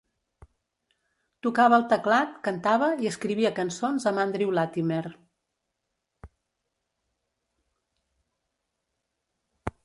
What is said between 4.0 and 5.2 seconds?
amb Andrew Latimer.